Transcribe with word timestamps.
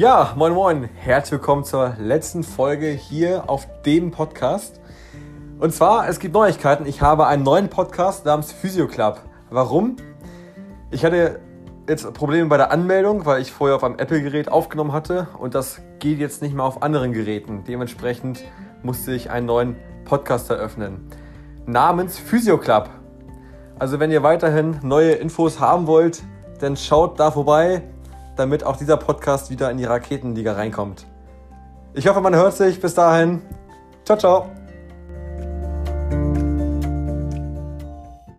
Ja, 0.00 0.32
moin 0.34 0.54
moin, 0.54 0.88
herzlich 0.94 1.32
willkommen 1.32 1.62
zur 1.62 1.94
letzten 1.98 2.42
Folge 2.42 2.86
hier 2.86 3.50
auf 3.50 3.68
dem 3.84 4.10
Podcast. 4.10 4.80
Und 5.58 5.74
zwar, 5.74 6.08
es 6.08 6.18
gibt 6.18 6.32
Neuigkeiten. 6.32 6.86
Ich 6.86 7.02
habe 7.02 7.26
einen 7.26 7.42
neuen 7.42 7.68
Podcast 7.68 8.24
namens 8.24 8.50
Physio 8.50 8.88
Club. 8.88 9.20
Warum? 9.50 9.96
Ich 10.90 11.04
hatte 11.04 11.40
jetzt 11.86 12.10
Probleme 12.14 12.48
bei 12.48 12.56
der 12.56 12.72
Anmeldung, 12.72 13.26
weil 13.26 13.42
ich 13.42 13.52
vorher 13.52 13.76
auf 13.76 13.84
einem 13.84 13.98
Apple-Gerät 13.98 14.50
aufgenommen 14.50 14.94
hatte 14.94 15.28
und 15.38 15.54
das 15.54 15.82
geht 15.98 16.18
jetzt 16.18 16.40
nicht 16.40 16.54
mehr 16.54 16.64
auf 16.64 16.82
anderen 16.82 17.12
Geräten. 17.12 17.64
Dementsprechend 17.68 18.42
musste 18.82 19.12
ich 19.12 19.28
einen 19.28 19.44
neuen 19.44 19.76
Podcast 20.06 20.48
eröffnen. 20.48 21.10
Namens 21.66 22.18
Physio 22.18 22.56
Club. 22.56 22.88
Also 23.78 24.00
wenn 24.00 24.10
ihr 24.10 24.22
weiterhin 24.22 24.78
neue 24.82 25.12
Infos 25.12 25.60
haben 25.60 25.86
wollt, 25.86 26.22
dann 26.58 26.78
schaut 26.78 27.20
da 27.20 27.30
vorbei 27.30 27.82
damit 28.40 28.64
auch 28.64 28.76
dieser 28.76 28.96
Podcast 28.96 29.50
wieder 29.50 29.70
in 29.70 29.76
die 29.76 29.84
Raketenliga 29.84 30.54
reinkommt. 30.54 31.06
Ich 31.94 32.08
hoffe, 32.08 32.20
man 32.20 32.34
hört 32.34 32.54
sich. 32.54 32.80
Bis 32.80 32.94
dahin. 32.94 33.42
Ciao, 34.04 34.18
ciao. 34.18 34.59